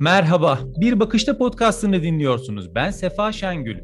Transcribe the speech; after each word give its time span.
Merhaba, 0.00 0.58
Bir 0.80 1.00
Bakışta 1.00 1.38
podcastını 1.38 2.02
dinliyorsunuz. 2.02 2.74
Ben 2.74 2.90
Sefa 2.90 3.32
Şengül. 3.32 3.78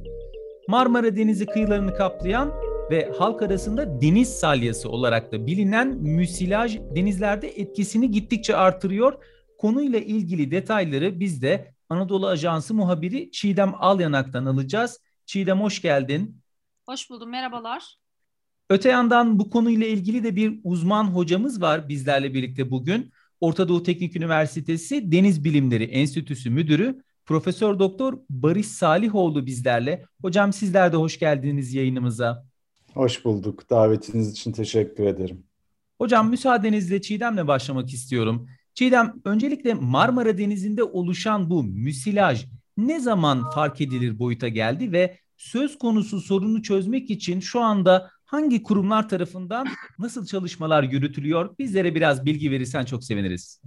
Marmara 0.68 1.16
Denizi 1.16 1.46
kıyılarını 1.46 1.94
kaplayan 1.94 2.52
ve 2.90 3.12
halk 3.18 3.42
arasında 3.42 4.00
deniz 4.00 4.28
salyası 4.28 4.88
olarak 4.88 5.32
da 5.32 5.46
bilinen 5.46 5.88
müsilaj 5.88 6.78
denizlerde 6.96 7.48
etkisini 7.48 8.10
gittikçe 8.10 8.56
artırıyor. 8.56 9.24
Konuyla 9.58 9.98
ilgili 9.98 10.50
detayları 10.50 11.20
biz 11.20 11.42
de 11.42 11.74
Anadolu 11.88 12.28
Ajansı 12.28 12.74
muhabiri 12.74 13.30
Çiğdem 13.30 13.74
Alyanak'tan 13.78 14.46
alacağız. 14.46 15.00
Çiğdem 15.26 15.60
hoş 15.60 15.82
geldin. 15.82 16.42
Hoş 16.86 17.10
buldum, 17.10 17.30
merhabalar. 17.30 17.96
Öte 18.70 18.88
yandan 18.88 19.38
bu 19.38 19.50
konuyla 19.50 19.86
ilgili 19.86 20.24
de 20.24 20.36
bir 20.36 20.60
uzman 20.64 21.04
hocamız 21.04 21.62
var 21.62 21.88
bizlerle 21.88 22.34
birlikte 22.34 22.70
bugün. 22.70 23.12
Orta 23.42 23.68
Doğu 23.68 23.82
Teknik 23.82 24.16
Üniversitesi 24.16 25.12
Deniz 25.12 25.44
Bilimleri 25.44 25.84
Enstitüsü 25.84 26.50
Müdürü 26.50 27.02
Profesör 27.26 27.78
Doktor 27.78 28.18
Barış 28.30 28.66
Salihoğlu 28.66 29.46
bizlerle. 29.46 30.04
Hocam 30.20 30.52
sizler 30.52 30.92
de 30.92 30.96
hoş 30.96 31.18
geldiniz 31.18 31.74
yayınımıza. 31.74 32.46
Hoş 32.94 33.24
bulduk. 33.24 33.70
Davetiniz 33.70 34.32
için 34.32 34.52
teşekkür 34.52 35.04
ederim. 35.04 35.44
Hocam 35.98 36.30
müsaadenizle 36.30 37.02
Çiğdem'le 37.02 37.46
başlamak 37.46 37.92
istiyorum. 37.92 38.48
Çiğdem, 38.74 39.14
öncelikle 39.24 39.74
Marmara 39.74 40.38
Denizi'nde 40.38 40.82
oluşan 40.82 41.50
bu 41.50 41.62
müsilaj 41.62 42.46
ne 42.76 43.00
zaman 43.00 43.50
fark 43.50 43.80
edilir 43.80 44.18
boyuta 44.18 44.48
geldi 44.48 44.92
ve 44.92 45.18
söz 45.36 45.78
konusu 45.78 46.20
sorunu 46.20 46.62
çözmek 46.62 47.10
için 47.10 47.40
şu 47.40 47.60
anda 47.60 48.10
hangi 48.32 48.62
kurumlar 48.62 49.08
tarafından 49.08 49.66
nasıl 49.98 50.26
çalışmalar 50.26 50.82
yürütülüyor? 50.82 51.58
Bizlere 51.58 51.94
biraz 51.94 52.24
bilgi 52.24 52.50
verirsen 52.50 52.84
çok 52.84 53.04
seviniriz. 53.04 53.62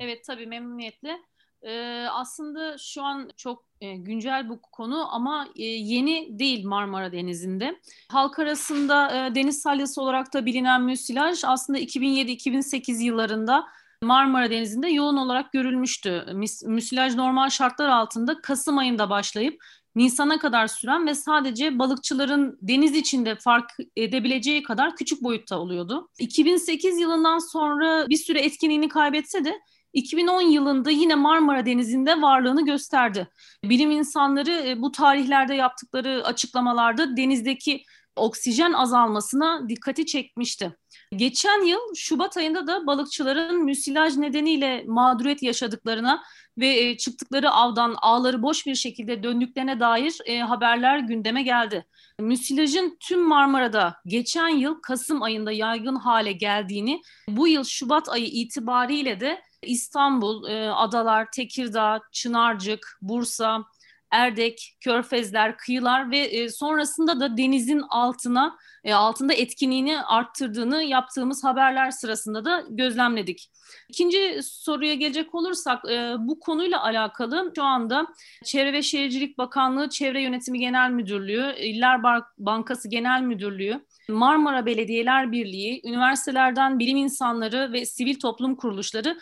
Evet 0.00 0.24
tabii 0.26 0.46
memnuniyetle. 0.46 1.18
Ee, 1.62 2.06
aslında 2.12 2.76
şu 2.78 3.02
an 3.02 3.30
çok 3.36 3.64
e, 3.80 3.96
güncel 3.96 4.48
bu 4.48 4.60
konu 4.60 5.14
ama 5.14 5.48
e, 5.56 5.64
yeni 5.64 6.38
değil 6.38 6.64
Marmara 6.66 7.12
Denizi'nde. 7.12 7.80
Halk 8.10 8.38
arasında 8.38 9.26
e, 9.26 9.34
deniz 9.34 9.62
salyası 9.62 10.02
olarak 10.02 10.34
da 10.34 10.46
bilinen 10.46 10.82
müsilaj 10.82 11.44
aslında 11.44 11.78
2007-2008 11.78 13.02
yıllarında 13.02 13.66
Marmara 14.02 14.50
Denizi'nde 14.50 14.88
yoğun 14.88 15.16
olarak 15.16 15.52
görülmüştü. 15.52 16.26
Müsilaj 16.66 17.14
normal 17.14 17.48
şartlar 17.48 17.88
altında 17.88 18.40
Kasım 18.40 18.78
ayında 18.78 19.10
başlayıp 19.10 19.62
Nisan'a 19.98 20.38
kadar 20.38 20.66
süren 20.66 21.06
ve 21.06 21.14
sadece 21.14 21.78
balıkçıların 21.78 22.58
deniz 22.62 22.96
içinde 22.96 23.34
fark 23.36 23.70
edebileceği 23.96 24.62
kadar 24.62 24.96
küçük 24.96 25.22
boyutta 25.22 25.58
oluyordu. 25.58 26.08
2008 26.18 26.98
yılından 26.98 27.38
sonra 27.38 28.08
bir 28.08 28.16
süre 28.16 28.40
etkinliğini 28.40 28.88
kaybetse 28.88 29.44
de 29.44 29.60
2010 29.92 30.40
yılında 30.40 30.90
yine 30.90 31.14
Marmara 31.14 31.66
Denizi'nde 31.66 32.22
varlığını 32.22 32.64
gösterdi. 32.64 33.28
Bilim 33.64 33.90
insanları 33.90 34.50
e, 34.50 34.82
bu 34.82 34.92
tarihlerde 34.92 35.54
yaptıkları 35.54 36.24
açıklamalarda 36.24 37.16
denizdeki 37.16 37.82
oksijen 38.16 38.72
azalmasına 38.72 39.68
dikkati 39.68 40.06
çekmişti. 40.06 40.76
Geçen 41.16 41.64
yıl 41.66 41.94
Şubat 41.94 42.36
ayında 42.36 42.66
da 42.66 42.86
balıkçıların 42.86 43.64
müsilaj 43.64 44.16
nedeniyle 44.16 44.84
mağduriyet 44.86 45.42
yaşadıklarına 45.42 46.22
ve 46.58 46.78
e, 46.78 46.96
çıktıkları 46.96 47.50
avdan 47.50 47.96
ağları 48.02 48.42
boş 48.42 48.66
bir 48.66 48.74
şekilde 48.74 49.22
döndüklerine 49.22 49.80
dair 49.80 50.18
e, 50.24 50.38
haberler 50.38 50.98
gündeme 50.98 51.42
geldi. 51.42 51.86
Müsilajın 52.20 52.96
tüm 53.00 53.20
Marmara'da 53.20 53.96
geçen 54.06 54.48
yıl 54.48 54.80
Kasım 54.82 55.22
ayında 55.22 55.52
yaygın 55.52 55.96
hale 55.96 56.32
geldiğini, 56.32 57.02
bu 57.28 57.48
yıl 57.48 57.64
Şubat 57.64 58.08
ayı 58.08 58.26
itibariyle 58.26 59.20
de 59.20 59.42
İstanbul, 59.62 60.48
e, 60.48 60.70
Adalar, 60.70 61.30
Tekirdağ, 61.30 62.00
Çınarcık, 62.12 62.98
Bursa, 63.02 63.64
Erdek, 64.10 64.76
Körfezler, 64.80 65.56
kıyılar 65.56 66.10
ve 66.10 66.18
e, 66.18 66.48
sonrasında 66.48 67.20
da 67.20 67.36
denizin 67.36 67.82
altına 67.88 68.56
e, 68.84 68.94
altında 68.94 69.34
etkinliğini 69.34 70.02
arttırdığını 70.02 70.82
yaptığımız 70.82 71.44
haberler 71.44 71.90
sırasında 71.90 72.44
da 72.44 72.64
gözlemledik. 72.70 73.50
İkinci 73.88 74.40
soruya 74.42 74.94
gelecek 74.94 75.34
olursak 75.34 75.90
e, 75.90 76.14
bu 76.18 76.40
konuyla 76.40 76.84
alakalı 76.84 77.52
şu 77.56 77.62
anda 77.62 78.06
Çevre 78.44 78.72
ve 78.72 78.82
Şehircilik 78.82 79.38
Bakanlığı 79.38 79.88
Çevre 79.88 80.22
Yönetimi 80.22 80.58
Genel 80.58 80.90
Müdürlüğü, 80.90 81.54
İller 81.58 82.02
Bankası 82.38 82.88
Genel 82.88 83.22
Müdürlüğü, 83.22 83.84
Marmara 84.08 84.66
Belediyeler 84.66 85.32
Birliği, 85.32 85.80
üniversitelerden 85.84 86.78
bilim 86.78 86.96
insanları 86.96 87.72
ve 87.72 87.86
sivil 87.86 88.18
toplum 88.18 88.56
kuruluşları 88.56 89.18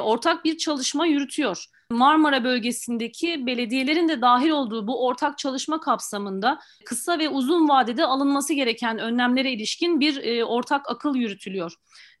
ortak 0.00 0.44
bir 0.44 0.58
çalışma 0.58 1.06
yürütüyor. 1.06 1.66
Marmara 1.92 2.44
bölgesindeki 2.44 3.46
belediyelerin 3.46 4.08
de 4.08 4.20
dahil 4.20 4.50
olduğu 4.50 4.86
bu 4.86 5.06
ortak 5.06 5.38
çalışma 5.38 5.80
kapsamında 5.80 6.58
kısa 6.84 7.18
ve 7.18 7.28
uzun 7.28 7.68
vadede 7.68 8.06
alınması 8.06 8.54
gereken 8.54 8.98
önlemlere 8.98 9.52
ilişkin 9.52 10.00
bir 10.00 10.24
e, 10.24 10.44
ortak 10.44 10.90
akıl 10.90 11.14
yürütülüyor. 11.14 11.72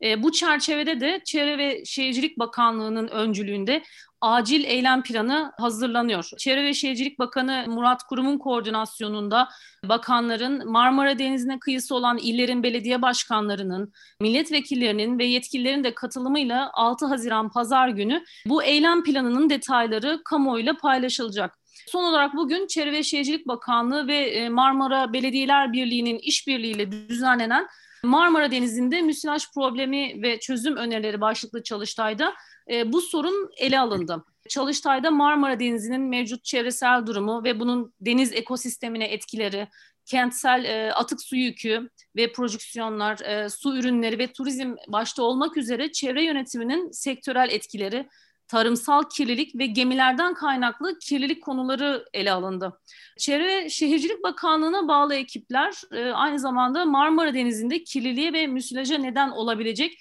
E, 0.02 0.22
bu 0.22 0.32
çerçevede 0.32 1.00
de 1.00 1.20
Çevre 1.24 1.58
ve 1.58 1.84
Şehircilik 1.84 2.38
Bakanlığı'nın 2.38 3.08
öncülüğünde 3.08 3.82
acil 4.22 4.64
eylem 4.64 5.02
planı 5.02 5.52
hazırlanıyor. 5.60 6.30
Çevre 6.38 6.64
ve 6.64 6.74
Şehircilik 6.74 7.18
Bakanı 7.18 7.64
Murat 7.68 8.02
Kurum'un 8.02 8.38
koordinasyonunda 8.38 9.48
bakanların 9.84 10.70
Marmara 10.70 11.18
Denizi'ne 11.18 11.58
kıyısı 11.58 11.94
olan 11.94 12.18
illerin 12.18 12.62
belediye 12.62 13.02
başkanlarının, 13.02 13.92
milletvekillerinin 14.20 15.18
ve 15.18 15.24
yetkililerin 15.24 15.84
de 15.84 15.94
katılımıyla 15.94 16.70
6 16.74 17.06
Haziran 17.06 17.50
pazar 17.50 17.88
günü 17.88 18.24
bu 18.46 18.62
eylem 18.62 19.02
planının 19.04 19.50
detayları 19.50 20.20
kamuoyuyla 20.24 20.76
paylaşılacak. 20.76 21.58
Son 21.86 22.04
olarak 22.04 22.36
bugün 22.36 22.66
Çevre 22.66 22.92
ve 22.92 23.02
Şehircilik 23.02 23.48
Bakanlığı 23.48 24.06
ve 24.06 24.18
e, 24.18 24.48
Marmara 24.48 25.12
Belediyeler 25.12 25.72
Birliği'nin 25.72 26.18
işbirliğiyle 26.18 26.92
düzenlenen 26.92 27.68
Marmara 28.04 28.50
Denizi'nde 28.50 29.02
müsilaj 29.02 29.50
problemi 29.54 30.22
ve 30.22 30.40
çözüm 30.40 30.76
önerileri 30.76 31.20
başlıklı 31.20 31.62
çalıştayda 31.62 32.34
e, 32.70 32.92
bu 32.92 33.00
sorun 33.00 33.50
ele 33.56 33.80
alındı. 33.80 34.24
Çalıştay'da 34.48 35.10
Marmara 35.10 35.60
Denizi'nin 35.60 36.00
mevcut 36.00 36.44
çevresel 36.44 37.06
durumu 37.06 37.44
ve 37.44 37.60
bunun 37.60 37.94
deniz 38.00 38.32
ekosistemine 38.32 39.04
etkileri, 39.04 39.68
kentsel 40.06 40.64
e, 40.64 40.92
atık 40.92 41.22
su 41.22 41.36
yükü 41.36 41.90
ve 42.16 42.32
projeksiyonlar, 42.32 43.20
e, 43.20 43.48
su 43.48 43.76
ürünleri 43.76 44.18
ve 44.18 44.32
turizm 44.32 44.74
başta 44.88 45.22
olmak 45.22 45.56
üzere 45.56 45.92
çevre 45.92 46.24
yönetiminin 46.24 46.90
sektörel 46.90 47.48
etkileri, 47.50 48.08
tarımsal 48.52 49.02
kirlilik 49.02 49.58
ve 49.58 49.66
gemilerden 49.66 50.34
kaynaklı 50.34 50.98
kirlilik 50.98 51.42
konuları 51.42 52.04
ele 52.12 52.32
alındı. 52.32 52.80
Çevre 53.18 53.70
Şehircilik 53.70 54.22
Bakanlığı'na 54.24 54.88
bağlı 54.88 55.14
ekipler 55.14 55.74
e, 55.92 56.10
aynı 56.10 56.38
zamanda 56.38 56.84
Marmara 56.84 57.34
Denizi'nde 57.34 57.84
kirliliğe 57.84 58.32
ve 58.32 58.46
müsilaja 58.46 58.98
neden 58.98 59.30
olabilecek 59.30 59.92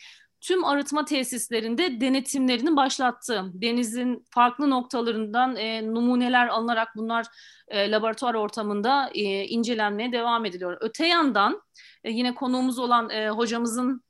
tüm 0.41 0.65
arıtma 0.65 1.05
tesislerinde 1.05 2.01
denetimlerini 2.01 2.75
başlattı. 2.75 3.45
Denizin 3.53 4.25
farklı 4.29 4.69
noktalarından 4.69 5.55
e, 5.55 5.87
numuneler 5.87 6.47
alınarak 6.47 6.87
bunlar 6.95 7.25
e, 7.67 7.91
laboratuvar 7.91 8.33
ortamında 8.33 9.09
e, 9.13 9.45
incelenmeye 9.45 10.11
devam 10.11 10.45
ediliyor. 10.45 10.77
Öte 10.81 11.07
yandan 11.07 11.61
e, 12.03 12.11
yine 12.11 12.35
konuğumuz 12.35 12.79
olan 12.79 13.09
e, 13.09 13.29
hocamızın 13.29 14.03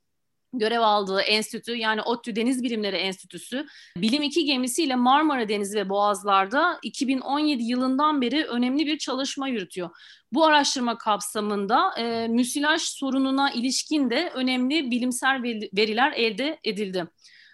görev 0.52 0.80
aldığı 0.80 1.20
enstitü 1.20 1.76
yani 1.76 2.02
ODTÜ 2.02 2.36
Deniz 2.36 2.62
Bilimleri 2.62 2.96
Enstitüsü 2.96 3.66
Bilim 3.96 4.22
2 4.22 4.44
gemisiyle 4.44 4.96
Marmara 4.96 5.48
Denizi 5.48 5.78
ve 5.78 5.88
Boğazlar'da 5.88 6.78
2017 6.82 7.62
yılından 7.62 8.20
beri 8.20 8.44
önemli 8.44 8.86
bir 8.86 8.98
çalışma 8.98 9.48
yürütüyor. 9.48 9.90
Bu 10.32 10.44
araştırma 10.44 10.98
kapsamında 10.98 11.94
e, 11.98 12.28
müsilaj 12.28 12.82
sorununa 12.82 13.50
ilişkin 13.50 14.10
de 14.10 14.30
önemli 14.34 14.90
bilimsel 14.90 15.42
veriler 15.72 16.12
elde 16.12 16.58
edildi. 16.64 17.06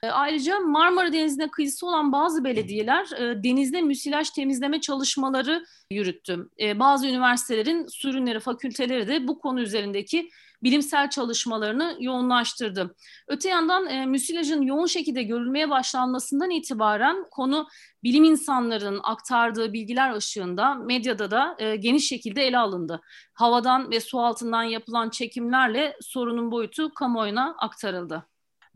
E, 0.02 0.06
ayrıca 0.06 0.60
Marmara 0.60 1.12
Denizi'ne 1.12 1.50
kıyısı 1.50 1.86
olan 1.86 2.12
bazı 2.12 2.44
belediyeler 2.44 3.20
e, 3.20 3.42
denizde 3.42 3.82
müsilaj 3.82 4.30
temizleme 4.30 4.80
çalışmaları 4.80 5.64
yürüttü. 5.90 6.48
E, 6.60 6.78
bazı 6.78 7.06
üniversitelerin 7.06 7.86
su 7.86 8.08
ürünleri 8.08 8.40
fakülteleri 8.40 9.08
de 9.08 9.28
bu 9.28 9.38
konu 9.38 9.60
üzerindeki 9.60 10.28
bilimsel 10.62 11.10
çalışmalarını 11.10 11.96
yoğunlaştırdı. 12.00 12.94
Öte 13.28 13.48
yandan 13.48 13.86
e, 13.86 14.06
müsilajın 14.06 14.62
yoğun 14.62 14.86
şekilde 14.86 15.22
görülmeye 15.22 15.70
başlanmasından 15.70 16.50
itibaren 16.50 17.24
konu 17.30 17.66
bilim 18.02 18.24
insanlarının 18.24 19.00
aktardığı 19.02 19.72
bilgiler 19.72 20.16
ışığında 20.16 20.74
medyada 20.74 21.30
da 21.30 21.56
e, 21.58 21.76
geniş 21.76 22.08
şekilde 22.08 22.42
ele 22.42 22.58
alındı. 22.58 23.00
Havadan 23.34 23.90
ve 23.90 24.00
su 24.00 24.20
altından 24.20 24.62
yapılan 24.62 25.10
çekimlerle 25.10 25.96
sorunun 26.00 26.50
boyutu 26.50 26.94
kamuoyuna 26.94 27.56
aktarıldı. 27.58 28.26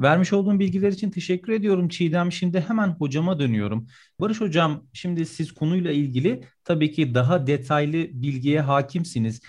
Vermiş 0.00 0.32
olduğum 0.32 0.58
bilgiler 0.58 0.92
için 0.92 1.10
teşekkür 1.10 1.52
ediyorum 1.52 1.88
Çiğdem. 1.88 2.32
Şimdi 2.32 2.60
hemen 2.60 2.88
hocama 2.88 3.38
dönüyorum. 3.38 3.86
Barış 4.20 4.40
hocam 4.40 4.86
şimdi 4.92 5.26
siz 5.26 5.52
konuyla 5.52 5.92
ilgili 5.92 6.44
tabii 6.64 6.92
ki 6.92 7.14
daha 7.14 7.46
detaylı 7.46 7.92
bilgiye 8.12 8.60
hakimsiniz. 8.60 9.42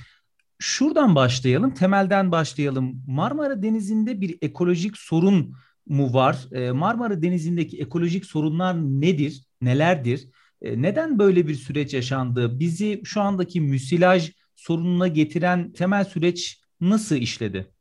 Şuradan 0.66 1.16
başlayalım, 1.16 1.74
temelden 1.74 2.32
başlayalım. 2.32 3.04
Marmara 3.08 3.64
Denizi'nde 3.64 4.22
bir 4.22 4.38
ekolojik 4.42 4.98
sorun 4.98 5.56
mu 5.86 6.14
var? 6.14 6.48
Ee, 6.52 6.72
Marmara 6.72 7.22
Denizi'ndeki 7.22 7.82
ekolojik 7.82 8.26
sorunlar 8.26 8.76
nedir? 8.76 9.46
nelerdir? 9.62 10.30
E, 10.62 10.82
neden 10.82 11.20
böyle 11.20 11.48
bir 11.48 11.56
süreç 11.56 11.94
yaşandı? 11.94 12.60
Bizi 12.60 13.02
şu 13.04 13.22
andaki 13.22 13.62
müsilaj 13.62 14.32
sorununa 14.56 15.08
getiren 15.08 15.72
temel 15.72 16.06
süreç 16.06 16.62
nasıl 16.82 17.16
işledi? 17.16 17.72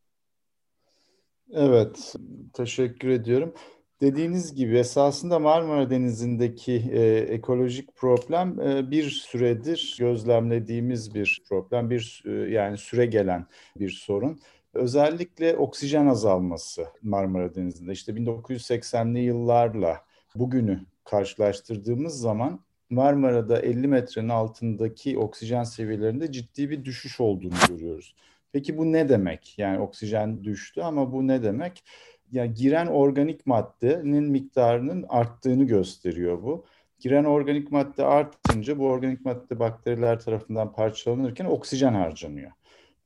Evet, 1.52 2.14
teşekkür 2.52 3.08
ediyorum. 3.08 3.54
Dediğiniz 4.02 4.54
gibi 4.54 4.78
esasında 4.78 5.38
Marmara 5.38 5.90
Denizi'ndeki 5.90 6.72
e, 6.92 7.00
ekolojik 7.16 7.96
problem 7.96 8.60
e, 8.60 8.90
bir 8.90 9.10
süredir 9.10 9.96
gözlemlediğimiz 9.98 11.14
bir 11.14 11.42
problem, 11.48 11.90
bir 11.90 12.22
e, 12.26 12.30
yani 12.30 12.78
süre 12.78 13.06
gelen 13.06 13.46
bir 13.76 13.90
sorun. 13.90 14.40
Özellikle 14.74 15.56
oksijen 15.56 16.06
azalması 16.06 16.86
Marmara 17.02 17.54
Denizi'nde. 17.54 17.92
İşte 17.92 18.12
1980'li 18.12 19.20
yıllarla 19.20 20.00
bugünü 20.34 20.80
karşılaştırdığımız 21.04 22.20
zaman 22.20 22.60
Marmara'da 22.90 23.58
50 23.60 23.88
metrenin 23.88 24.28
altındaki 24.28 25.18
oksijen 25.18 25.64
seviyelerinde 25.64 26.32
ciddi 26.32 26.70
bir 26.70 26.84
düşüş 26.84 27.20
olduğunu 27.20 27.54
görüyoruz. 27.68 28.14
Peki 28.52 28.78
bu 28.78 28.92
ne 28.92 29.08
demek? 29.08 29.58
Yani 29.58 29.80
oksijen 29.80 30.44
düştü 30.44 30.80
ama 30.80 31.12
bu 31.12 31.26
ne 31.28 31.42
demek? 31.42 31.84
Yani 32.32 32.54
giren 32.54 32.86
organik 32.86 33.46
maddenin 33.46 34.24
miktarının 34.24 35.04
arttığını 35.08 35.64
gösteriyor 35.64 36.42
bu. 36.42 36.64
Giren 36.98 37.24
organik 37.24 37.70
madde 37.72 38.04
artınca 38.04 38.78
bu 38.78 38.86
organik 38.86 39.24
madde 39.24 39.58
bakteriler 39.58 40.20
tarafından 40.20 40.72
parçalanırken 40.72 41.44
oksijen 41.44 41.94
harcanıyor 41.94 42.50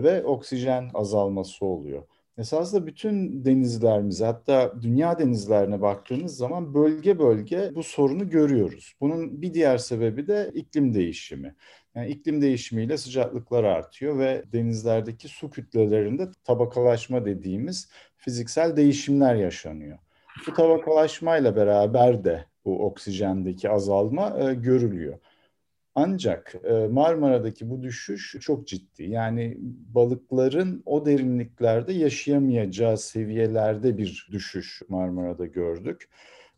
ve 0.00 0.24
oksijen 0.24 0.90
azalması 0.94 1.66
oluyor. 1.66 2.02
Esasında 2.38 2.86
bütün 2.86 3.44
denizlerimize 3.44 4.24
hatta 4.24 4.72
dünya 4.82 5.18
denizlerine 5.18 5.80
baktığınız 5.80 6.36
zaman 6.36 6.74
bölge 6.74 7.18
bölge 7.18 7.70
bu 7.74 7.82
sorunu 7.82 8.30
görüyoruz. 8.30 8.94
Bunun 9.00 9.42
bir 9.42 9.54
diğer 9.54 9.78
sebebi 9.78 10.26
de 10.28 10.50
iklim 10.54 10.94
değişimi. 10.94 11.54
Yani 11.94 12.08
iklim 12.08 12.42
değişimiyle 12.42 12.98
sıcaklıklar 12.98 13.64
artıyor 13.64 14.18
ve 14.18 14.44
denizlerdeki 14.52 15.28
su 15.28 15.50
kütlelerinde 15.50 16.28
tabakalaşma 16.44 17.24
dediğimiz 17.24 17.88
fiziksel 18.16 18.76
değişimler 18.76 19.34
yaşanıyor. 19.34 19.98
Bu 20.46 20.54
tabakalaşmayla 20.54 21.56
beraber 21.56 22.24
de 22.24 22.44
bu 22.64 22.86
oksijendeki 22.86 23.70
azalma 23.70 24.38
e, 24.38 24.54
görülüyor. 24.54 25.18
Ancak 25.98 26.54
e, 26.64 26.72
Marmara'daki 26.72 27.70
bu 27.70 27.82
düşüş 27.82 28.36
çok 28.40 28.68
ciddi. 28.68 29.04
Yani 29.04 29.56
balıkların 29.94 30.82
o 30.86 31.06
derinliklerde 31.06 31.92
yaşayamayacağı 31.92 32.98
seviyelerde 32.98 33.98
bir 33.98 34.28
düşüş 34.32 34.82
Marmara'da 34.88 35.46
gördük. 35.46 36.08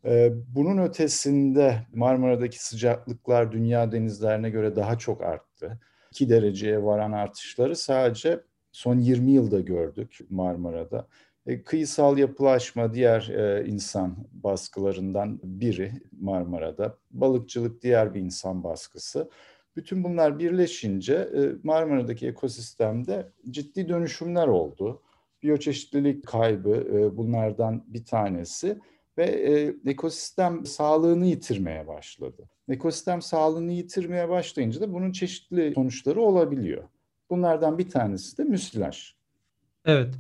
E, 0.05 0.33
bunun 0.55 0.79
ötesinde 0.79 1.87
Marmara'daki 1.95 2.65
sıcaklıklar 2.65 3.53
dünya 3.53 3.93
denizlerine 3.93 4.51
göre 4.51 4.77
daha 4.77 4.99
çok 4.99 5.23
arttı. 5.23 5.81
2 6.11 6.29
dereceye 6.29 6.85
varan 6.85 7.13
artışları 7.13 7.77
sadece 7.77 8.41
son 8.73 8.99
20 8.99 9.33
yılda 9.33 9.61
gördük 9.61 10.19
Marmara'da. 10.31 11.09
E, 11.49 11.63
kıyısal 11.63 12.19
yapılaşma 12.19 12.95
diğer 12.95 13.29
e, 13.29 13.67
insan 13.67 14.17
baskılarından 14.33 15.41
biri 15.43 15.93
Marmara'da. 16.21 16.99
Balıkçılık 17.11 17.83
diğer 17.83 18.15
bir 18.15 18.21
insan 18.21 18.65
baskısı. 18.65 19.31
Bütün 19.77 20.05
bunlar 20.05 20.39
birleşince 20.39 21.15
e, 21.15 21.41
Marmara'daki 21.63 22.27
ekosistemde 22.27 23.33
ciddi 23.51 23.89
dönüşümler 23.89 24.47
oldu. 24.47 25.03
Biyoçeşitlilik 25.43 26.27
kaybı 26.27 27.11
bunlardan 27.17 27.85
bir 27.87 28.05
tanesi 28.05 28.79
ve 29.19 29.25
ekosistem 29.87 30.67
sağlığını 30.67 31.27
yitirmeye 31.27 31.87
başladı. 31.87 32.49
Ekosistem 32.69 33.23
sağlığını 33.23 33.73
yitirmeye 33.73 34.29
başlayınca 34.29 34.81
da 34.81 34.93
bunun 34.93 35.13
çeşitli 35.13 35.73
sonuçları 35.75 36.21
olabiliyor. 36.21 36.85
Bunlardan 37.31 37.79
bir 37.79 37.91
tanesi 37.91 38.39
de 38.39 38.45
müsilaj. 38.45 39.18
Evet. 39.85 40.15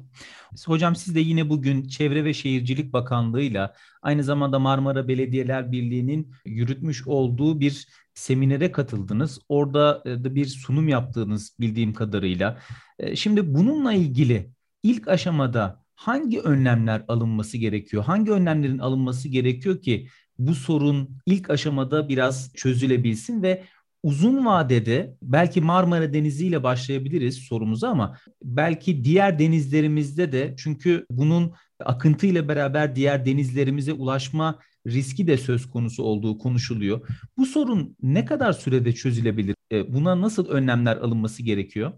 Hocam 0.67 0.97
siz 0.97 1.15
de 1.15 1.21
yine 1.21 1.49
bugün 1.51 1.89
Çevre 1.89 2.25
ve 2.25 2.35
Şehircilik 2.35 2.93
Bakanlığı'yla 2.93 3.75
aynı 4.03 4.25
zamanda 4.25 4.59
Marmara 4.59 5.09
Belediyeler 5.09 5.73
Birliği'nin 5.73 6.33
yürütmüş 6.45 7.07
olduğu 7.07 7.61
bir 7.61 7.89
seminere 8.15 8.73
katıldınız. 8.73 9.39
Orada 9.49 10.03
e, 10.05 10.25
da 10.25 10.35
bir 10.35 10.47
sunum 10.47 10.89
yaptığınız 10.89 11.57
bildiğim 11.61 11.93
kadarıyla. 11.95 12.59
E, 12.99 13.17
şimdi 13.17 13.55
bununla 13.55 13.93
ilgili 13.93 14.51
ilk 14.83 15.09
aşamada 15.09 15.85
hangi 15.95 16.41
önlemler 16.41 17.05
alınması 17.09 17.59
gerekiyor? 17.59 18.05
Hangi 18.05 18.31
önlemlerin 18.31 18.79
alınması 18.79 19.29
gerekiyor 19.29 19.83
ki 19.83 20.09
bu 20.39 20.55
sorun 20.55 21.19
ilk 21.27 21.51
aşamada 21.51 22.09
biraz 22.09 22.53
çözülebilsin 22.55 23.43
ve 23.43 23.65
uzun 24.03 24.47
vadede 24.47 25.17
belki 25.23 25.61
Marmara 25.61 26.13
Denizi 26.13 26.47
ile 26.47 26.63
başlayabiliriz 26.63 27.39
sorumuza 27.39 27.89
ama 27.89 28.17
belki 28.45 29.05
diğer 29.05 29.39
denizlerimizde 29.39 30.33
de 30.33 30.55
çünkü 30.59 31.07
bunun 31.11 31.53
akıntı 31.81 32.27
ile 32.27 32.49
beraber 32.49 32.97
diğer 32.97 33.27
denizlerimize 33.27 33.93
ulaşma 33.93 34.59
riski 34.87 35.27
de 35.27 35.37
söz 35.37 35.71
konusu 35.71 36.03
olduğu 36.03 36.39
konuşuluyor. 36.39 37.09
Bu 37.37 37.47
sorun 37.47 37.97
ne 38.03 38.25
kadar 38.25 38.53
sürede 38.53 38.93
çözülebilir? 38.93 39.57
E, 39.73 39.93
buna 39.95 40.21
nasıl 40.21 40.47
önlemler 40.49 40.97
alınması 40.97 41.43
gerekiyor? 41.43 41.93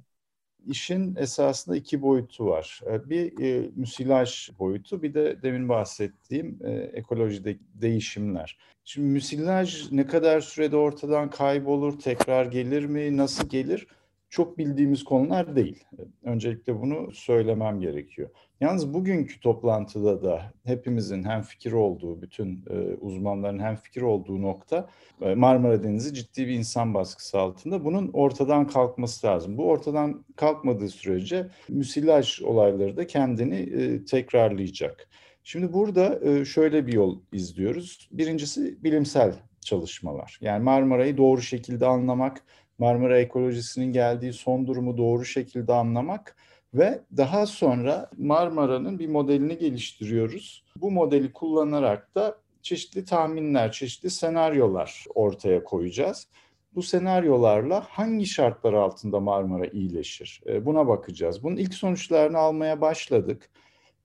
İşin 0.66 1.16
esasında 1.16 1.76
iki 1.76 2.02
boyutu 2.02 2.46
var. 2.46 2.80
E, 2.86 3.10
bir 3.10 3.44
e, 3.44 3.70
müsilaj 3.76 4.50
boyutu, 4.58 5.02
bir 5.02 5.14
de 5.14 5.42
demin 5.42 5.68
bahsettiğim 5.68 6.58
e, 6.64 6.70
ekolojide 6.70 7.56
değişimler. 7.74 8.58
Şimdi 8.84 9.08
müsilaj 9.08 9.92
ne 9.92 10.06
kadar 10.06 10.40
sürede 10.40 10.76
ortadan 10.76 11.30
kaybolur, 11.30 11.98
tekrar 11.98 12.46
gelir 12.46 12.84
mi, 12.84 13.16
nasıl 13.16 13.48
gelir? 13.48 13.86
Çok 14.30 14.58
bildiğimiz 14.58 15.04
konular 15.04 15.56
değil. 15.56 15.84
Öncelikle 16.22 16.80
bunu 16.80 17.12
söylemem 17.12 17.80
gerekiyor. 17.80 18.28
Yalnız 18.60 18.94
bugünkü 18.94 19.40
toplantıda 19.40 20.22
da 20.22 20.52
hepimizin 20.64 21.24
hem 21.24 21.42
fikir 21.42 21.72
olduğu, 21.72 22.22
bütün 22.22 22.64
e, 22.70 22.74
uzmanların 23.00 23.58
hem 23.58 23.76
fikir 23.76 24.02
olduğu 24.02 24.42
nokta 24.42 24.88
e, 25.20 25.34
Marmara 25.34 25.82
Denizi 25.82 26.14
ciddi 26.14 26.46
bir 26.46 26.52
insan 26.52 26.94
baskısı 26.94 27.38
altında. 27.38 27.84
Bunun 27.84 28.10
ortadan 28.12 28.66
kalkması 28.66 29.26
lazım. 29.26 29.58
Bu 29.58 29.68
ortadan 29.68 30.24
kalkmadığı 30.36 30.88
sürece 30.88 31.48
müsilaj 31.68 32.42
olayları 32.42 32.96
da 32.96 33.06
kendini 33.06 33.56
e, 33.56 34.04
tekrarlayacak. 34.04 35.08
Şimdi 35.44 35.72
burada 35.72 36.20
şöyle 36.44 36.86
bir 36.86 36.92
yol 36.92 37.20
izliyoruz. 37.32 38.08
Birincisi 38.12 38.84
bilimsel 38.84 39.34
çalışmalar. 39.60 40.38
Yani 40.40 40.64
Marmara'yı 40.64 41.16
doğru 41.16 41.42
şekilde 41.42 41.86
anlamak, 41.86 42.42
Marmara 42.80 43.20
ekolojisinin 43.20 43.92
geldiği 43.92 44.32
son 44.32 44.66
durumu 44.66 44.96
doğru 44.98 45.24
şekilde 45.24 45.72
anlamak 45.72 46.36
ve 46.74 47.00
daha 47.16 47.46
sonra 47.46 48.10
Marmara'nın 48.18 48.98
bir 48.98 49.08
modelini 49.08 49.58
geliştiriyoruz. 49.58 50.64
Bu 50.76 50.90
modeli 50.90 51.32
kullanarak 51.32 52.14
da 52.14 52.36
çeşitli 52.62 53.04
tahminler, 53.04 53.72
çeşitli 53.72 54.10
senaryolar 54.10 55.04
ortaya 55.14 55.64
koyacağız. 55.64 56.28
Bu 56.74 56.82
senaryolarla 56.82 57.86
hangi 57.88 58.26
şartlar 58.26 58.72
altında 58.72 59.20
Marmara 59.20 59.66
iyileşir? 59.66 60.42
E, 60.46 60.66
buna 60.66 60.88
bakacağız. 60.88 61.42
Bunun 61.42 61.56
ilk 61.56 61.74
sonuçlarını 61.74 62.38
almaya 62.38 62.80
başladık. 62.80 63.50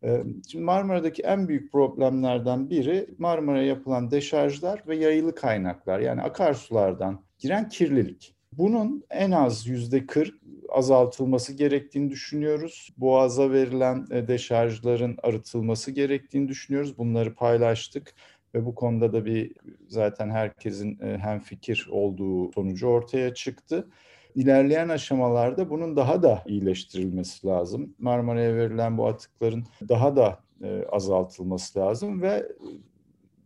E, 0.03 0.24
şimdi 0.48 0.65
Marmara'daki 0.65 1.22
en 1.22 1.48
büyük 1.48 1.72
problemlerden 1.72 2.70
biri 2.70 3.08
Marmara'ya 3.17 3.65
yapılan 3.65 4.12
deşarjlar 4.12 4.84
ve 4.88 4.96
yayılı 4.96 5.36
kaynaklar 5.36 6.00
yani 6.00 6.22
akarsulardan 6.22 7.24
giren 7.39 7.70
kirlilik. 7.70 8.34
Bunun 8.57 9.03
en 9.09 9.31
az 9.31 9.67
yüzde 9.67 10.05
40 10.05 10.33
azaltılması 10.69 11.53
gerektiğini 11.53 12.09
düşünüyoruz. 12.09 12.89
Boğaza 12.97 13.51
verilen 13.51 14.07
e, 14.12 14.27
deşarjların 14.27 15.17
arıtılması 15.24 15.91
gerektiğini 15.91 16.47
düşünüyoruz. 16.47 16.97
Bunları 16.97 17.35
paylaştık 17.35 18.13
ve 18.55 18.65
bu 18.65 18.75
konuda 18.75 19.13
da 19.13 19.25
bir 19.25 19.55
zaten 19.88 20.29
herkesin 20.29 21.00
e, 21.00 21.17
hem 21.17 21.39
fikir 21.39 21.88
olduğu 21.91 22.51
sonucu 22.51 22.88
ortaya 22.88 23.33
çıktı. 23.33 23.88
İlerleyen 24.35 24.89
aşamalarda 24.89 25.69
bunun 25.69 25.95
daha 25.95 26.24
da 26.24 26.43
iyileştirilmesi 26.47 27.47
lazım. 27.47 27.95
Marmara'ya 28.00 28.55
verilen 28.55 28.97
bu 28.97 29.07
atıkların 29.07 29.65
daha 29.89 30.15
da 30.15 30.39
e, 30.63 30.85
azaltılması 30.91 31.79
lazım 31.79 32.21
ve 32.21 32.45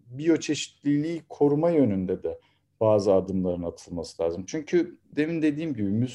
biyoçeşitliliği 0.09 1.21
koruma 1.29 1.69
yönünde 1.69 2.23
de 2.23 2.39
bazı 2.81 3.13
adımların 3.13 3.63
atılması 3.63 4.23
lazım. 4.23 4.43
Çünkü 4.47 4.97
demin 5.15 5.41
dediğim 5.41 5.73
gibi 5.73 6.07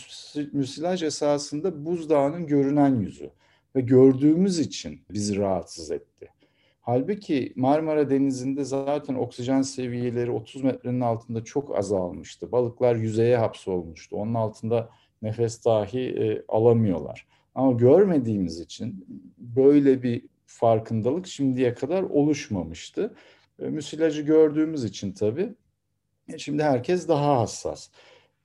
müsilaj 0.53 1.03
esasında 1.03 1.85
buzdağının 1.85 2.47
görünen 2.47 3.01
yüzü 3.01 3.31
ve 3.77 3.81
gördüğümüz 3.81 4.59
için 4.59 5.01
bizi 5.11 5.37
rahatsız 5.37 5.91
etti. 5.91 6.29
Halbuki 6.81 7.53
Marmara 7.57 8.11
Denizi'nde 8.11 8.65
zaten 8.65 9.15
oksijen 9.15 9.63
seviyeleri 9.63 10.31
30 10.31 10.63
metrenin 10.63 11.01
altında 11.01 11.45
çok 11.45 11.79
azalmıştı. 11.79 12.53
Balıklar 12.53 12.97
yüzeye 12.97 13.37
hapsolmuştu. 13.37 14.17
Onun 14.17 14.35
altında 14.35 14.91
nefes 15.23 15.65
dahi 15.65 16.01
e, 16.01 16.45
alamıyorlar. 16.49 17.27
Ama 17.55 17.73
görmediğimiz 17.73 18.61
için 18.61 19.07
böyle 19.39 20.03
bir 20.03 20.23
farkındalık 20.47 21.27
şimdiye 21.27 21.75
kadar 21.75 22.03
oluşmamıştı. 22.03 23.15
E, 23.59 23.65
müsilajı 23.69 24.23
gördüğümüz 24.23 24.85
için 24.85 25.13
tabii 25.13 25.55
şimdi 26.39 26.63
herkes 26.63 27.09
daha 27.09 27.41
hassas. 27.41 27.91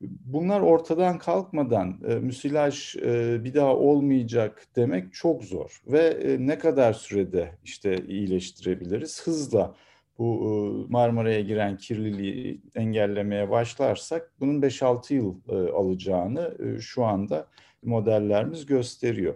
Bunlar 0.01 0.61
ortadan 0.61 1.17
kalkmadan 1.17 1.99
e, 2.07 2.15
müsilaj 2.15 2.95
e, 2.95 3.43
bir 3.43 3.53
daha 3.53 3.75
olmayacak 3.75 4.67
demek 4.75 5.13
çok 5.13 5.43
zor 5.43 5.81
ve 5.87 5.99
e, 5.99 6.47
ne 6.47 6.59
kadar 6.59 6.93
sürede 6.93 7.57
işte 7.63 8.05
iyileştirebiliriz? 8.07 9.27
Hızla 9.27 9.75
bu 10.17 10.85
e, 10.87 10.91
Marmara'ya 10.91 11.41
giren 11.41 11.77
kirliliği 11.77 12.61
engellemeye 12.75 13.49
başlarsak 13.49 14.31
bunun 14.39 14.61
5-6 14.61 15.13
yıl 15.13 15.35
e, 15.49 15.71
alacağını 15.71 16.57
e, 16.59 16.79
şu 16.81 17.05
anda 17.05 17.47
modellerimiz 17.83 18.65
gösteriyor. 18.65 19.35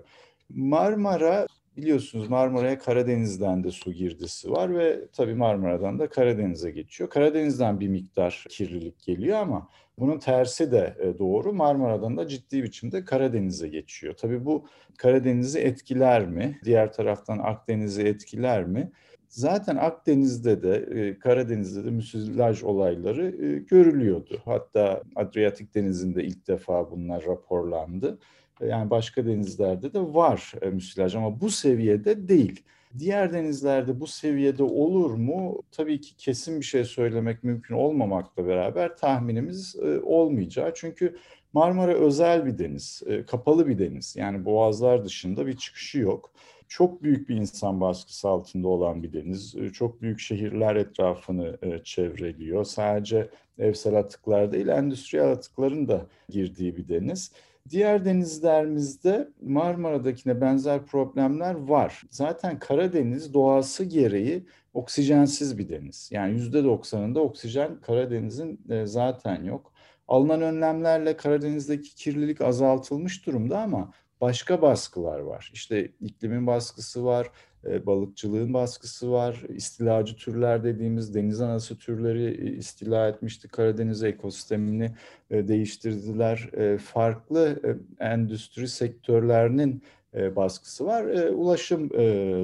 Marmara 0.50 1.48
biliyorsunuz 1.78 2.30
Marmara'ya 2.30 2.80
Karadeniz'den 2.80 3.64
de 3.64 3.72
su 3.72 3.94
girdisi 3.94 4.52
var 4.52 4.76
ve 4.78 5.08
tabii 5.14 5.36
Marmara'dan 5.36 6.00
da 6.00 6.10
Karadeniz'e 6.10 6.72
geçiyor. 6.72 7.10
Karadeniz'den 7.10 7.80
bir 7.80 7.88
miktar 7.88 8.46
kirlilik 8.50 9.04
geliyor 9.04 9.38
ama 9.38 9.70
bunun 10.00 10.20
tersi 10.20 10.72
de 10.72 11.16
doğru. 11.20 11.54
Marmara'dan 11.54 12.18
da 12.18 12.28
ciddi 12.28 12.64
biçimde 12.64 13.06
Karadeniz'e 13.06 13.68
geçiyor. 13.68 14.14
Tabii 14.14 14.46
bu 14.46 14.68
Karadeniz'i 14.98 15.60
etkiler 15.60 16.28
mi? 16.28 16.60
Diğer 16.64 16.94
taraftan 16.94 17.38
Akdeniz'i 17.38 18.02
etkiler 18.02 18.64
mi? 18.64 18.92
Zaten 19.34 19.76
Akdeniz'de 19.76 20.64
de 20.64 21.18
Karadeniz'de 21.20 21.86
de 21.86 21.90
müsilaj 21.92 22.64
olayları 22.64 23.30
görülüyordu. 23.58 24.42
Hatta 24.46 25.04
Adriyatik 25.16 25.76
Denizi'nde 25.76 26.24
ilk 26.24 26.48
defa 26.48 26.92
bunlar 26.92 27.26
raporlandı. 27.26 28.20
Yani 28.62 28.90
başka 28.90 29.26
denizlerde 29.26 29.94
de 29.94 30.00
var 30.00 30.54
müsilaj 30.72 31.16
ama 31.16 31.42
bu 31.42 31.50
seviyede 31.50 32.28
değil. 32.28 32.64
Diğer 33.00 33.34
denizlerde 33.34 34.00
bu 34.00 34.08
seviyede 34.08 34.64
olur 34.64 35.12
mu? 35.12 35.62
Tabii 35.72 36.02
ki 36.02 36.18
kesin 36.18 36.60
bir 36.60 36.66
şey 36.66 36.84
söylemek 36.84 37.44
mümkün 37.44 37.76
olmamakla 37.76 38.48
beraber 38.48 38.98
tahminimiz 38.98 39.76
olmayacağı. 40.04 40.72
Çünkü 40.76 41.16
Marmara 41.54 41.94
özel 41.94 42.46
bir 42.46 42.58
deniz, 42.58 43.04
kapalı 43.28 43.68
bir 43.68 43.80
deniz. 43.80 44.16
Yani 44.16 44.46
boğazlar 44.46 45.06
dışında 45.06 45.48
bir 45.48 45.58
çıkışı 45.58 46.00
yok 46.00 46.32
çok 46.74 47.04
büyük 47.04 47.30
bir 47.30 47.36
insan 47.36 47.82
baskısı 47.82 48.28
altında 48.28 48.68
olan 48.68 49.04
bir 49.04 49.14
deniz. 49.14 49.56
Ee, 49.56 49.70
çok 49.70 50.02
büyük 50.02 50.20
şehirler 50.20 50.76
etrafını 50.76 51.58
e, 51.62 51.84
çevreliyor. 51.84 52.64
Sadece 52.64 53.30
evsel 53.58 53.96
atıklar 53.96 54.52
değil, 54.52 54.68
endüstriyel 54.68 55.32
atıkların 55.32 55.88
da 55.88 56.06
girdiği 56.30 56.78
bir 56.78 56.88
deniz. 56.88 57.32
Diğer 57.70 58.06
denizlerimizde 58.06 59.30
Marmara'dakine 59.42 60.42
benzer 60.42 60.86
problemler 60.86 61.54
var. 61.54 62.02
Zaten 62.10 62.60
Karadeniz 62.60 63.34
doğası 63.34 63.84
gereği 63.84 64.46
oksijensiz 64.74 65.58
bir 65.58 65.70
deniz. 65.70 66.10
Yani 66.14 66.34
yüzde 66.34 66.64
doksanında 66.64 67.20
oksijen 67.20 67.82
Karadeniz'in 67.82 68.62
e, 68.70 68.86
zaten 68.86 69.44
yok. 69.44 69.74
Alınan 70.08 70.42
önlemlerle 70.42 71.18
Karadeniz'deki 71.18 71.96
kirlilik 71.96 72.42
azaltılmış 72.42 73.26
durumda 73.26 73.62
ama 73.62 73.92
başka 74.24 74.62
baskılar 74.62 75.20
var. 75.20 75.52
İşte 75.54 75.92
iklimin 76.02 76.48
baskısı 76.48 77.06
var, 77.06 77.32
e, 77.66 77.86
balıkçılığın 77.86 78.54
baskısı 78.54 79.12
var, 79.12 79.44
istilacı 79.50 80.16
türler 80.16 80.64
dediğimiz 80.64 81.16
deniz 81.16 81.42
anası 81.42 81.78
türleri 81.78 82.48
e, 82.48 82.56
istila 82.56 83.08
etmişti 83.08 83.48
Karadeniz 83.48 84.04
ekosistemini 84.04 84.92
e, 85.32 85.48
değiştirdiler. 85.48 86.50
Farklı 86.78 87.60
endüstri 88.00 88.68
sektörlerinin 88.68 89.84
baskısı 90.14 90.86
var, 90.86 91.04
ulaşım 91.30 91.90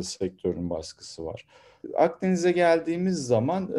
sektörünün 0.03 0.69
baskısı 0.69 1.25
var. 1.25 1.45
Akdeniz'e 1.97 2.51
geldiğimiz 2.51 3.27
zaman 3.27 3.69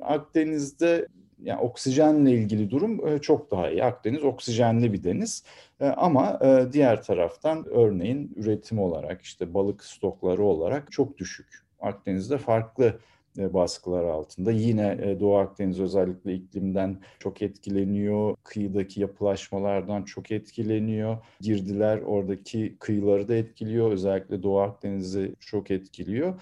Akdeniz'de 0.00 1.06
yani 1.42 1.60
oksijenle 1.60 2.32
ilgili 2.32 2.70
durum 2.70 3.18
çok 3.18 3.50
daha 3.50 3.70
iyi. 3.70 3.84
Akdeniz 3.84 4.24
oksijenli 4.24 4.92
bir 4.92 5.04
deniz. 5.04 5.44
E, 5.80 5.86
ama 5.86 6.38
e, 6.42 6.72
diğer 6.72 7.02
taraftan 7.02 7.66
örneğin 7.70 8.32
üretim 8.36 8.78
olarak 8.78 9.22
işte 9.22 9.54
balık 9.54 9.84
stokları 9.84 10.42
olarak 10.42 10.92
çok 10.92 11.18
düşük. 11.18 11.64
Akdeniz'de 11.80 12.38
farklı 12.38 12.84
e, 12.86 12.92
baskılar 13.36 14.04
altında. 14.04 14.52
Yine 14.52 15.20
Doğu 15.20 15.36
Akdeniz 15.36 15.80
özellikle 15.80 16.34
iklimden 16.34 16.96
çok 17.18 17.42
etkileniyor. 17.42 18.36
Kıyıdaki 18.44 19.00
yapılaşmalardan 19.00 20.02
çok 20.02 20.30
etkileniyor. 20.30 21.16
Girdiler 21.40 21.98
oradaki 21.98 22.76
kıyıları 22.80 23.28
da 23.28 23.34
etkiliyor. 23.34 23.92
Özellikle 23.92 24.42
Doğu 24.42 24.60
Akdeniz'i 24.60 25.34
çok 25.40 25.70
etkiliyor. 25.70 26.40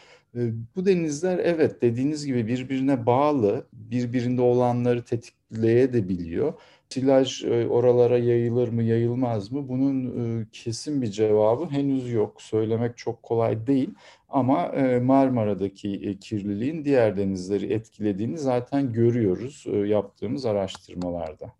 Bu 0.76 0.86
denizler 0.86 1.38
evet 1.38 1.82
dediğiniz 1.82 2.26
gibi 2.26 2.46
birbirine 2.46 3.06
bağlı, 3.06 3.66
birbirinde 3.72 4.42
olanları 4.42 5.04
tetikleyebiliyor 5.04 6.54
silaj 6.88 7.44
e, 7.44 7.68
oralara 7.68 8.18
yayılır 8.18 8.68
mı 8.68 8.82
yayılmaz 8.82 9.52
mı 9.52 9.68
bunun 9.68 10.06
e, 10.40 10.46
kesin 10.52 11.02
bir 11.02 11.06
cevabı 11.06 11.70
henüz 11.70 12.12
yok. 12.12 12.42
Söylemek 12.42 12.96
çok 12.96 13.22
kolay 13.22 13.66
değil 13.66 13.90
ama 14.28 14.66
e, 14.66 15.00
Marmara'daki 15.00 16.18
kirliliğin 16.20 16.84
diğer 16.84 17.16
denizleri 17.16 17.72
etkilediğini 17.72 18.38
zaten 18.38 18.92
görüyoruz 18.92 19.64
yaptığımız 19.90 20.46
araştırmalarda. 20.46 21.52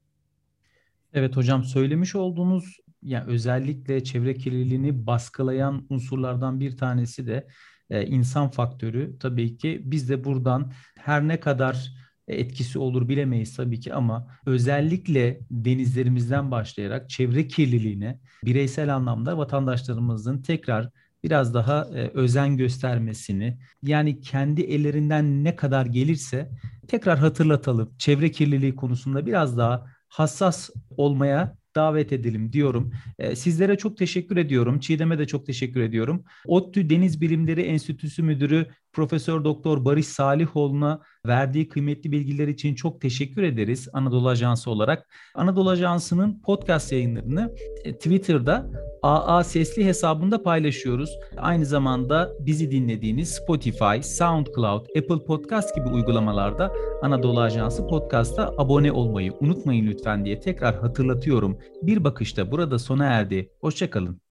Evet 1.12 1.37
hocam 1.37 1.64
söylemiş 1.64 2.14
olduğunuz 2.14 2.76
yani 3.02 3.30
özellikle 3.30 4.04
çevre 4.04 4.34
kirliliğini 4.34 5.06
baskılayan 5.06 5.87
unsurlardan 5.90 6.60
bir 6.60 6.76
tanesi 6.76 7.26
de 7.26 7.46
insan 7.90 8.48
faktörü. 8.48 9.18
Tabii 9.20 9.56
ki 9.56 9.82
biz 9.84 10.10
de 10.10 10.25
buradan 10.25 10.72
her 10.96 11.28
ne 11.28 11.40
kadar 11.40 11.92
etkisi 12.28 12.78
olur 12.78 13.08
bilemeyiz 13.08 13.56
tabii 13.56 13.80
ki 13.80 13.94
ama 13.94 14.28
özellikle 14.46 15.40
denizlerimizden 15.50 16.50
başlayarak 16.50 17.10
çevre 17.10 17.48
kirliliğine 17.48 18.20
bireysel 18.44 18.94
anlamda 18.94 19.38
vatandaşlarımızın 19.38 20.42
tekrar 20.42 20.90
biraz 21.25 21.54
daha 21.54 21.88
e, 21.94 22.08
özen 22.14 22.56
göstermesini 22.56 23.58
yani 23.82 24.20
kendi 24.20 24.62
ellerinden 24.62 25.44
ne 25.44 25.56
kadar 25.56 25.87
gelirse 25.87 26.50
tekrar 26.88 27.18
hatırlatalım. 27.18 27.94
Çevre 27.98 28.30
kirliliği 28.30 28.76
konusunda 28.76 29.26
biraz 29.26 29.58
daha 29.58 29.87
hassas 30.08 30.70
olmaya 30.96 31.58
davet 31.78 32.12
edelim 32.12 32.52
diyorum. 32.52 32.92
E, 33.18 33.37
sizlere 33.37 33.76
çok 33.76 33.96
teşekkür 33.96 34.37
ediyorum. 34.37 34.80
Çiğdem'e 34.80 35.18
de 35.18 35.26
çok 35.26 35.46
teşekkür 35.46 35.80
ediyorum. 35.80 36.25
ODTÜ 36.46 36.90
Deniz 36.90 37.20
Bilimleri 37.20 37.62
Enstitüsü 37.62 38.22
Müdürü 38.22 38.66
Profesör 38.92 39.44
Doktor 39.44 39.84
Barış 39.84 40.06
Salihoğlu'na 40.06 41.00
verdiği 41.26 41.68
kıymetli 41.68 42.12
bilgiler 42.12 42.48
için 42.48 42.75
çok 42.75 43.00
teşekkür 43.00 43.42
ederiz 43.42 43.88
Anadolu 43.92 44.28
Ajansı 44.28 44.70
olarak. 44.70 45.06
Anadolu 45.34 45.70
Ajansı'nın 45.70 46.40
podcast 46.42 46.92
yayınlarını 46.92 47.54
e, 47.84 47.92
Twitter'da 47.92 48.70
AA 49.02 49.45
Sesli 49.45 49.85
hesabında 49.85 50.43
paylaşıyoruz. 50.43 51.19
Aynı 51.37 51.67
zamanda 51.67 52.33
bizi 52.40 52.71
dinlediğiniz 52.71 53.28
Spotify, 53.28 54.02
SoundCloud, 54.02 54.87
Apple 54.99 55.25
Podcast 55.25 55.75
gibi 55.75 55.88
uygulamalarda 55.88 56.73
Anadolu 57.02 57.40
Ajansı 57.40 57.87
Podcast'a 57.87 58.55
abone 58.59 58.93
olmayı 58.93 59.33
unutmayın 59.40 59.87
lütfen 59.87 60.25
diye 60.25 60.40
tekrar 60.40 60.81
hatırlatıyorum. 60.81 61.59
Bir 61.83 62.05
bakışta 62.05 62.50
burada 62.50 62.78
sona 62.78 63.05
erdi. 63.05 63.50
Hoşçakalın. 63.61 64.27